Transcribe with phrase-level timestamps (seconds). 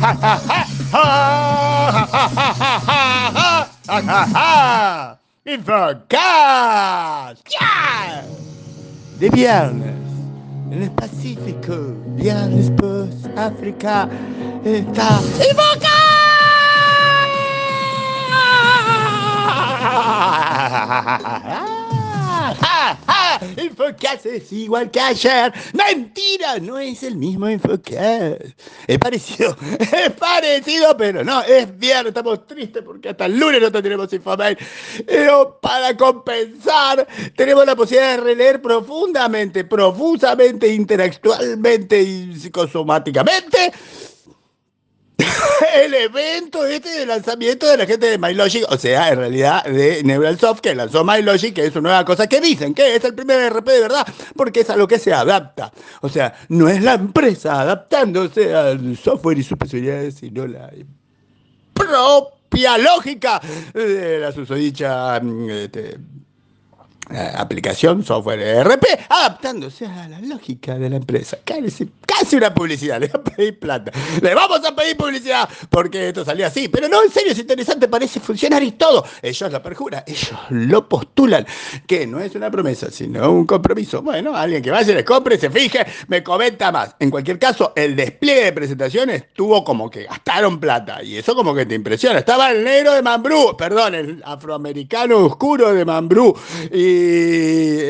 [5.44, 7.44] Invercast!
[7.46, 8.24] Yeah!
[9.18, 9.92] De viernes,
[10.70, 14.08] en el Pacífico, viernes por África,
[14.64, 15.20] está
[15.50, 15.90] Invercast!
[23.90, 25.52] Infocast es igual que ayer.
[25.72, 28.40] Mentira, no es el mismo Infocast.
[28.86, 33.70] Es parecido, es parecido, pero no, es viernes, estamos tristes porque hasta el lunes no
[33.70, 34.56] tenemos Infomail.
[35.06, 37.06] Pero para compensar,
[37.36, 43.72] tenemos la posibilidad de releer profundamente, profusamente, intelectualmente y psicosomáticamente
[45.74, 50.02] el evento este de lanzamiento de la gente de MyLogic, o sea, en realidad de
[50.02, 53.52] Neuralsoft, que lanzó MyLogic, que es una nueva cosa que dicen que es el primer
[53.52, 55.72] RP de verdad, porque es a lo que se adapta.
[56.00, 60.70] O sea, no es la empresa adaptándose al software y sus posibilidades, sino la
[61.74, 63.40] propia lógica
[63.74, 65.98] de la susodicha este,
[67.36, 71.38] aplicación, software ERP, adaptándose a la lógica de la empresa.
[71.44, 73.92] Casi, una publicidad, le voy a pedir plata.
[74.20, 76.68] Le vamos a pedir publicidad porque esto salía así.
[76.68, 79.04] Pero no, en serio, es interesante, parece funcionar y todo.
[79.22, 81.46] Ellos lo perjuran, ellos lo postulan,
[81.86, 84.02] que no es una promesa, sino un compromiso.
[84.02, 86.94] Bueno, alguien que vaya, les compre, se fije, me comenta más.
[86.98, 91.02] En cualquier caso, el despliegue de presentaciones tuvo como que gastaron plata.
[91.02, 92.18] Y eso como que te impresiona.
[92.18, 96.36] Estaba el negro de Mambrú, perdón, el afroamericano oscuro de Mambrú.
[96.72, 96.99] Y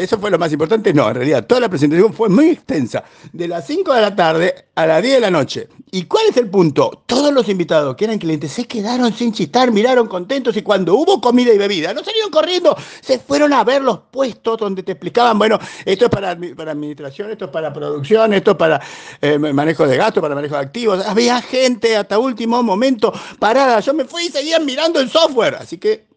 [0.02, 0.92] eso fue lo más importante.
[0.92, 3.04] No, en realidad, toda la presentación fue muy extensa.
[3.32, 5.68] De las 5 de la tarde a las 10 de la noche.
[5.92, 7.02] ¿Y cuál es el punto?
[7.06, 11.20] Todos los invitados que eran clientes se quedaron sin chistar, miraron contentos y cuando hubo
[11.20, 15.38] comida y bebida, no salieron corriendo, se fueron a ver los puestos donde te explicaban,
[15.38, 18.80] bueno, esto es para, para administración, esto es para producción, esto es para
[19.20, 21.04] eh, manejo de gastos, para manejo de activos.
[21.04, 23.80] Había gente hasta último momento parada.
[23.80, 25.56] Yo me fui y seguían mirando el software.
[25.56, 26.09] Así que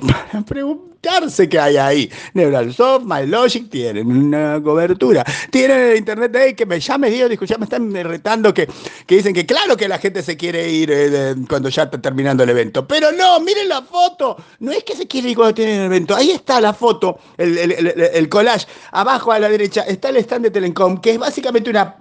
[0.00, 2.10] para preguntarse qué hay ahí.
[2.34, 5.24] Neuralsoft, MyLogic tienen una cobertura.
[5.50, 8.68] Tienen el internet de ahí que me, ya me dio, ya me están retando que,
[9.06, 12.42] que dicen que claro que la gente se quiere ir eh, cuando ya está terminando
[12.42, 12.86] el evento.
[12.86, 14.36] Pero no, miren la foto.
[14.60, 16.14] No es que se quiere ir cuando tienen el evento.
[16.14, 18.66] Ahí está la foto, el, el, el, el collage.
[18.92, 21.96] Abajo a la derecha está el stand de Telecom, que es básicamente una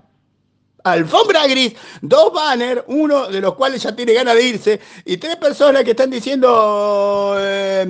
[0.83, 5.35] alfombra gris, dos banners, uno de los cuales ya tiene ganas de irse, y tres
[5.35, 7.85] personas que están diciendo, eh,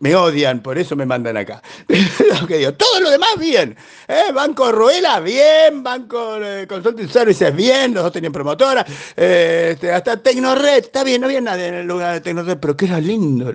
[0.00, 1.62] me odian, por eso me mandan acá.
[2.40, 3.76] lo que digo, todo lo demás bien.
[4.08, 4.32] ¿eh?
[4.34, 8.84] Banco Ruela, bien, Banco eh, Consulting Services, bien, los dos tenían promotora,
[9.16, 12.76] eh, este, hasta Tecnored, está bien, no había nadie en el lugar de Tecnored, pero
[12.76, 13.52] que era lindo.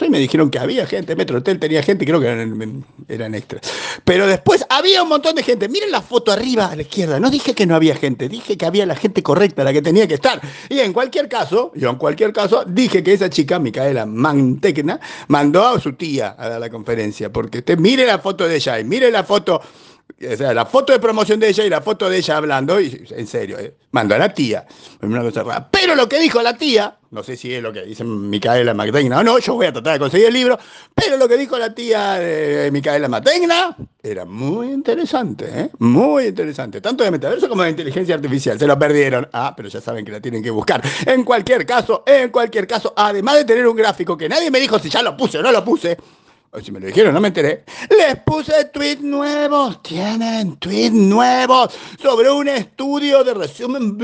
[0.00, 3.62] Y me dijeron que había gente, Metro Hotel tenía gente, creo que eran, eran extras.
[4.04, 5.68] Pero después había un montón de gente.
[5.68, 8.66] Miren la foto arriba a la izquierda, no dije que no había gente dije que
[8.66, 10.40] había la gente correcta, la que tenía que estar.
[10.68, 15.66] Y en cualquier caso, yo en cualquier caso, dije que esa chica, Micaela Mantecna, mandó
[15.66, 18.84] a su tía a dar la conferencia, porque usted mire la foto de ella y
[18.84, 19.60] mire la foto
[20.32, 23.04] o sea, la foto de promoción de ella y la foto de ella hablando, y
[23.10, 24.64] en serio, eh, mandó a la tía.
[25.70, 29.20] Pero lo que dijo la tía, no sé si es lo que dice Micaela Magdegna
[29.20, 30.58] o no, yo voy a tratar de conseguir el libro,
[30.94, 35.70] pero lo que dijo la tía de Micaela Magdegna era muy interesante, ¿eh?
[35.78, 38.58] muy interesante, tanto de metaverso como de inteligencia artificial.
[38.58, 39.28] Se lo perdieron.
[39.32, 40.82] Ah, pero ya saben que la tienen que buscar.
[41.06, 44.78] En cualquier caso, en cualquier caso, además de tener un gráfico que nadie me dijo
[44.78, 45.96] si ya lo puse o no lo puse,
[46.54, 47.64] o si me lo dijeron, no me enteré.
[47.90, 49.82] Les puse tweets nuevos.
[49.82, 53.98] Tienen tweets nuevos sobre un estudio de resumen.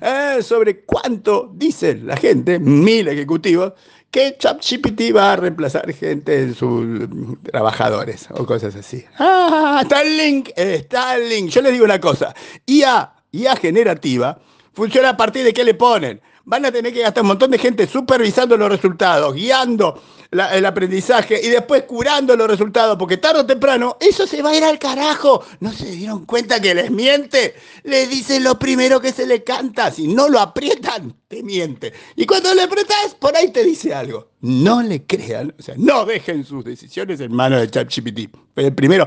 [0.00, 3.74] Eh, sobre cuánto dicen la gente, mil ejecutivos,
[4.10, 9.04] que ChatGPT va a reemplazar gente en sus trabajadores o cosas así.
[9.18, 11.50] Ah, está el link, está el link.
[11.50, 12.34] Yo les digo una cosa.
[12.66, 14.40] IA, IA generativa,
[14.72, 16.20] funciona a partir de qué le ponen.
[16.50, 20.02] Van a tener que gastar un montón de gente supervisando los resultados, guiando
[20.32, 24.56] el aprendizaje y después curando los resultados, porque tarde o temprano eso se va a
[24.56, 25.44] ir al carajo.
[25.60, 27.54] ¿No se dieron cuenta que les miente?
[27.84, 29.92] Les dicen lo primero que se le canta.
[29.92, 31.92] Si no lo aprietan, te miente.
[32.16, 34.30] Y cuando le apretas, por ahí te dice algo.
[34.40, 38.36] No le crean, o sea, no dejen sus decisiones en manos de ChatGPT.
[38.74, 39.06] Primero,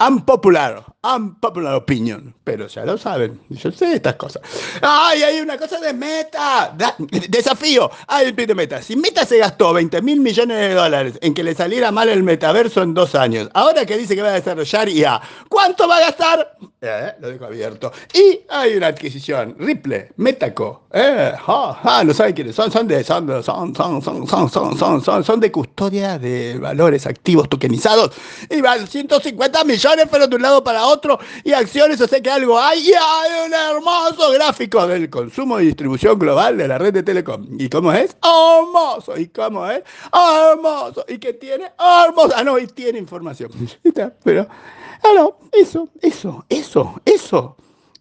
[0.00, 4.42] unpopular, unpopular opinion, pero ya lo saben, yo sé estas cosas.
[4.80, 6.74] ¡Ay, hay una cosa de meta!
[7.28, 8.82] Desafío al de meta.
[8.82, 12.22] Si Meta se gastó 20 mil millones de dólares en que le saliera mal el
[12.22, 16.00] metaverso en dos años, ahora que dice que va a desarrollar IA, ¿cuánto va a
[16.00, 16.56] gastar?
[16.80, 17.92] Eh, lo dejo abierto.
[18.14, 23.04] Y hay una adquisición, Ripple, Metaco, eh, ja, ja, no saben quiénes son, son de,
[23.04, 28.10] son, son, son, son, son, son, son, son, son de custodia de valores activos tokenizados.
[28.50, 32.30] Y van 150 millones, pero de un lado para otro, y acciones, o sea que
[32.30, 36.92] algo hay, y hay un hermoso gráfico del consumo y distribución global de la red
[36.92, 37.46] de Telecom.
[37.58, 38.16] ¿Y cómo es?
[38.22, 39.16] Hermoso.
[39.16, 39.82] ¿Y cómo es?
[40.12, 41.04] Hermoso.
[41.08, 41.72] ¿Y qué tiene?
[41.78, 42.34] Hermoso.
[42.36, 43.50] Ah, no, y tiene información.
[44.24, 47.56] Pero, ah, no, eso, eso, eso, eso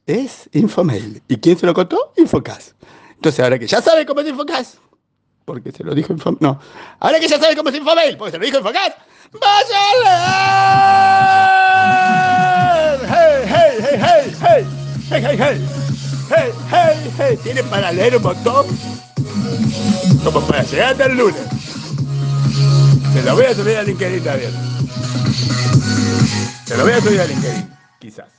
[0.05, 1.21] es Infomail.
[1.29, 2.13] ¿Y quién se lo contó?
[2.17, 2.75] Infocas.
[3.15, 4.79] Entonces, ahora que ya sabe cómo es Infocas,
[5.49, 6.37] porque se lo dijo Infomail.
[6.41, 6.59] No,
[6.99, 8.93] ahora que ya sabe cómo es Infomail, porque se lo dijo Infocas,
[9.41, 9.95] ¡vaya a
[12.99, 13.09] leer!
[13.09, 14.63] ¡Hey, hey, hey, hey, hey!
[15.09, 15.57] ¡Hey, hey, hey!
[16.29, 17.39] ¡Hey, hey, hey!
[17.41, 18.67] ¿Tiene para leer un montón?
[20.23, 21.41] Como para llegar hasta el lunes.
[23.11, 24.51] Se lo voy a subir a LinkedIn también.
[26.65, 28.38] Se lo voy a subir a LinkedIn, quizás.